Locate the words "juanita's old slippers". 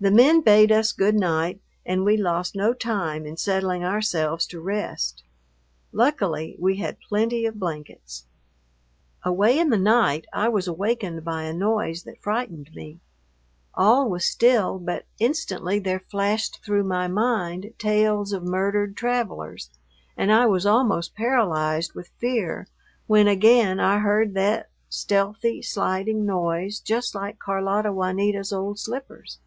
27.92-29.40